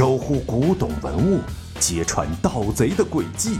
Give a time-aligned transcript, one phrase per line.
[0.00, 1.42] 守护古董文物，
[1.78, 3.56] 揭穿盗贼的诡计，《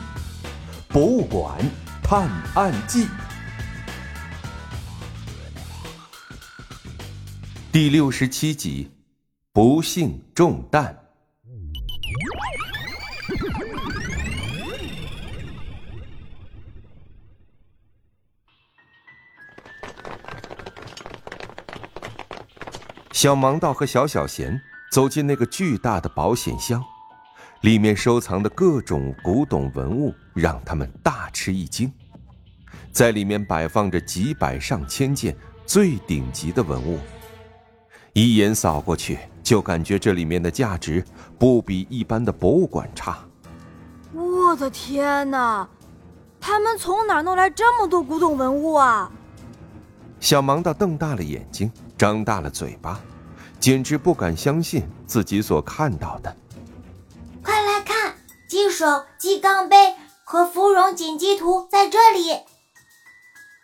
[0.89, 1.59] 博物馆
[2.03, 3.05] 探案记》
[7.71, 8.91] 第六十七集：
[9.53, 11.10] 不幸中弹。
[23.21, 24.59] 小盲道和小小贤
[24.91, 26.83] 走进那个巨大的保险箱，
[27.61, 31.93] 里面收藏的各种古董文物让他们大吃一惊。
[32.91, 36.99] 在里面摆放着几百上千件最顶级的文物，
[38.15, 41.05] 一眼扫过去就感觉这里面的价值
[41.39, 43.19] 不比一般的博物馆差。
[44.15, 45.69] 我的天哪，
[46.41, 49.13] 他们从哪弄来这么多古董文物啊？
[50.21, 52.99] 小盲道瞪大了眼睛，张大了嘴巴，
[53.61, 56.35] 简直不敢相信自己所看到的。
[57.45, 58.15] 快来看，
[58.49, 59.77] 鸡首、鸡缸杯
[60.25, 62.41] 和芙蓉锦鸡图在这里。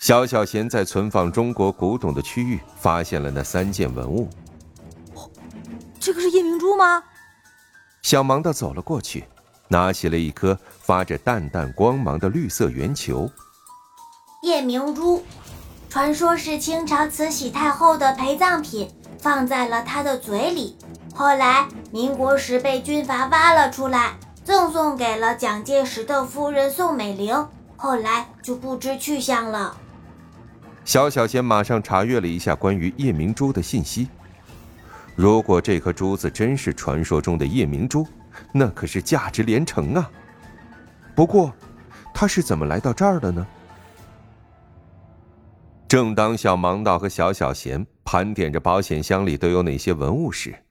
[0.00, 4.28] 小小贤在存放中国古董的区域发现了那三件文物。
[5.98, 7.02] 这个是夜明珠吗？
[8.02, 9.24] 小盲的走了过去，
[9.68, 13.30] 拿起了一颗发着淡淡光芒的绿色圆球。
[14.42, 15.24] 夜明珠，
[15.97, 18.86] 传说是清朝慈禧太后的陪葬品，
[19.19, 20.77] 放在了她的嘴里。
[21.14, 24.12] 后来民国时被军阀挖了出来，
[24.44, 27.34] 赠送给了蒋介石的夫人宋美龄。
[27.78, 29.74] 后来就不知去向了。
[30.84, 34.06] 小小贤马上查阅了一下关于夜明珠的信息。
[35.14, 38.06] 如果这颗珠子真是传说中的夜明珠，
[38.52, 40.11] 那可是价值连城啊！
[41.14, 41.50] 不过，
[42.12, 43.47] 它是怎么来到这儿的呢？
[45.89, 50.65] 正当小盲道和小小贤盘点着保险箱里都有哪些文物时，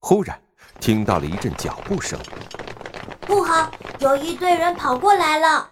[0.00, 0.40] 忽然
[0.80, 2.18] 听到了一阵脚步声。
[3.20, 5.70] 不好，有一队人跑过来了！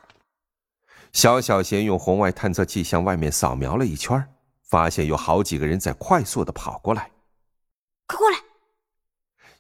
[1.13, 4.29] 小小贤用红外探测器向外面扫描了一圈，
[4.63, 7.11] 发现有好几个人在快速的跑过来。
[8.07, 8.37] 快过来！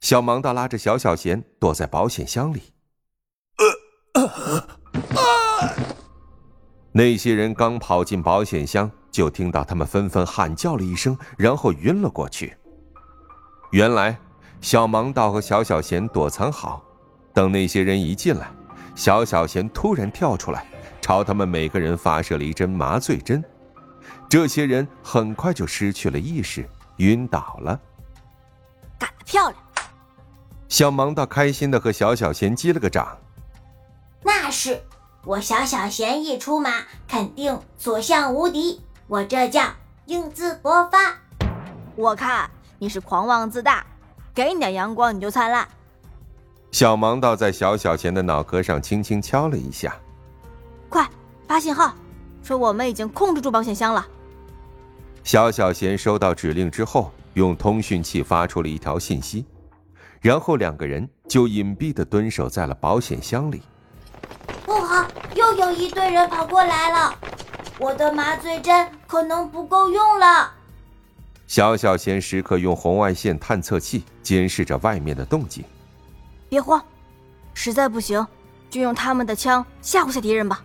[0.00, 2.62] 小盲道拉着小小贤躲在保险箱里。
[6.93, 12.56] 那些人刚跑进保险箱，就听到他们纷纷喊叫了一声，然后晕了过去。
[13.70, 14.19] 原来，
[14.60, 16.82] 小盲道和小小贤躲藏好，
[17.32, 18.50] 等那些人一进来，
[18.97, 20.66] 小小贤突然跳出来，
[21.00, 23.42] 朝他们每个人发射了一针麻醉针。
[24.28, 27.81] 这些人很快就失去了意识，晕倒了。
[28.98, 29.56] 干得漂亮！
[30.69, 33.16] 小盲道开心的和小小贤击了个掌。
[34.25, 34.82] 那是
[35.25, 38.81] 我小小贤一出马，肯定所向无敌。
[39.06, 39.62] 我这叫
[40.06, 41.15] 英姿勃发。
[41.94, 43.84] 我看你是狂妄自大，
[44.34, 45.69] 给你点阳光你就灿烂。
[46.72, 49.94] 小盲道在小小贤的脑壳上轻轻敲了一下。
[50.88, 51.06] 快
[51.47, 51.94] 发信号，
[52.43, 54.06] 说我们已经控制住保险箱了。
[55.22, 59.44] 小小贤收到指令之后，用通讯器发出了一条信息，
[60.20, 63.62] 然后两个人就隐蔽的蹲守在了保险箱里。
[64.64, 67.14] 不好，又有一队人跑过来了，
[67.79, 70.53] 我的麻醉针可能不够用了。
[71.47, 75.65] 小小贤时刻用红外线探测器监视着外面的动静。
[76.49, 76.83] 别慌，
[77.53, 78.25] 实在不行，
[78.71, 80.62] 就用他们的枪吓唬吓敌人吧。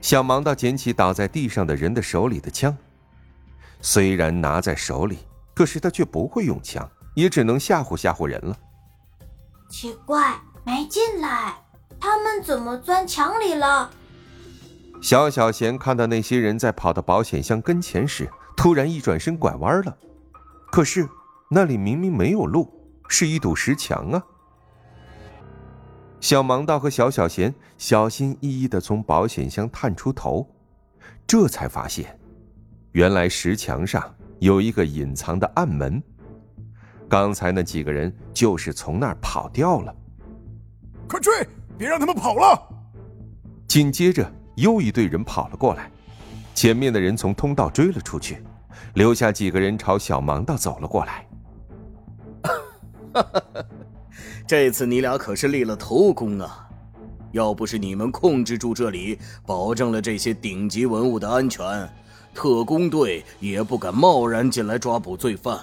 [0.00, 2.74] 小盲道捡起倒在地上的人的手里的枪，
[3.80, 5.18] 虽然拿在手里，
[5.54, 8.56] 可是他却不会用枪，也只能吓唬吓唬人了。
[9.68, 11.54] 奇怪，没进来，
[12.00, 13.90] 他们怎么钻墙里了？
[15.00, 19.96] 小小贤看到那些人在跑到保险箱跟前时，突然一转身拐弯了，
[20.70, 21.08] 可是
[21.48, 22.70] 那里明明没有路，
[23.08, 24.22] 是一堵石墙啊！
[26.20, 30.46] 小盲道和小小贤小心翼翼的从保险箱探出头，
[31.26, 32.18] 这才发现，
[32.92, 36.02] 原来石墙上有一个隐藏的暗门。
[37.08, 39.92] 刚才那几个人就是从那儿跑掉了。
[41.08, 41.32] 快追！
[41.78, 42.68] 别让他们跑了！
[43.66, 45.90] 紧接着又一队人跑了过来，
[46.54, 48.42] 前面的人从通道追了出去，
[48.92, 51.26] 留下几个人朝小盲道走了过来。
[54.46, 56.68] 这次你俩可是立了头功啊！
[57.32, 61.88] 要不是你们控制住这里，保证了这些顶级文物的安全，
[62.34, 65.58] 特工队也不敢贸然进来抓捕罪犯。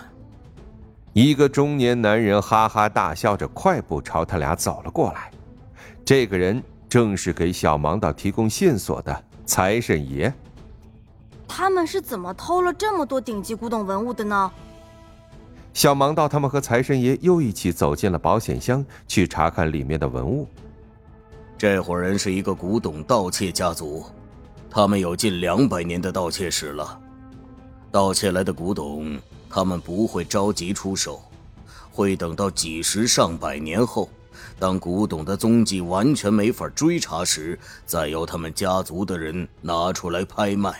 [1.13, 5.29] 一个中年男人哈哈大笑着，快步朝他俩走了过来。
[6.05, 10.33] 这个人正是给小盲道提供线索的财神爷。
[11.47, 14.51] 他们是怎么偷了这么多顶级古董文物的呢？
[15.73, 20.47] 小盲道他们和财神爷又一起走进了保险箱，去查看里面的文物。
[21.57, 24.05] 这伙人是一个古董盗窃家族，
[24.69, 26.99] 他们有近两百年的盗窃史了。
[27.91, 29.19] 盗窃来的古董，
[29.49, 31.21] 他们不会着急出手，
[31.91, 34.09] 会等到几十上百年后，
[34.59, 40.73] 当古董的踪迹完全没法追查时，再由他们家族的人拿出来拍卖。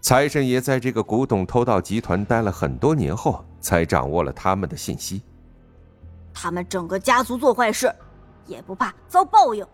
[0.00, 5.22] 财神爷在这个古董偷盗集团待了很多年后，才掌握了他们的信息。
[6.32, 7.92] 他们整个家族做坏事，
[8.46, 9.66] 也不怕遭报应。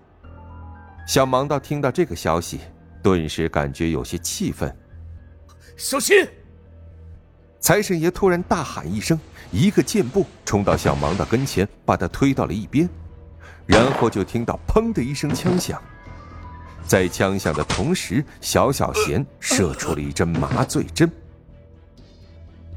[1.07, 2.61] 小盲道听到这个消息，
[3.03, 4.75] 顿时感觉有些气愤。
[5.77, 6.27] 小心！
[7.61, 9.19] 财神爷突然大喊一声，
[9.51, 12.89] 一个箭步冲到小盲的跟前，把他推到了一边，
[13.65, 15.81] 然后就听到“砰”的一声枪响。
[16.87, 21.11] 在枪响的同时，小小贤射出了一针麻醉针。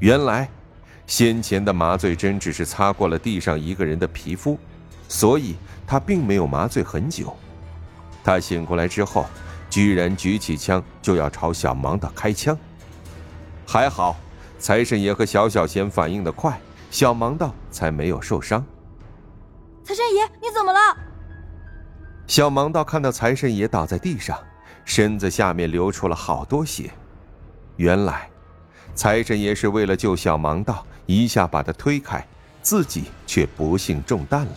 [0.00, 0.48] 原来，
[1.06, 4.58] 先前的麻醉针只是擦过了地上一个人的皮肤，
[5.08, 5.54] 所以
[5.86, 7.36] 他并没有麻醉很久。
[8.24, 9.26] 他醒过来之后，
[9.68, 12.56] 居然举起枪就要朝小盲的开枪。
[13.66, 14.16] 还好，
[14.60, 16.60] 财神爷和小小贤反应的快，
[16.90, 18.62] 小盲道才没有受伤。
[19.82, 20.78] 财神爷，你怎么了？
[22.26, 24.38] 小盲道看到财神爷倒在地上，
[24.84, 26.90] 身子下面流出了好多血。
[27.76, 28.28] 原来，
[28.94, 32.24] 财神爷是为了救小盲道，一下把他推开，
[32.60, 34.56] 自己却不幸中弹了。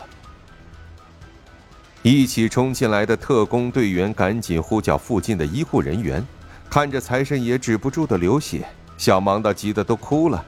[2.02, 6.22] 一起冲进来的特工队员赶紧呼叫附近的医护人员，
[6.70, 8.68] 看着财神爷止不住的流血，
[8.98, 10.44] 小盲道急得都哭了。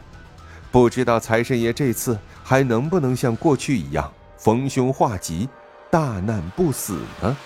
[0.72, 5.48] 不知道财神爷这次还能不能像过去一样逢凶化吉。
[5.96, 7.38] 大难不死呢。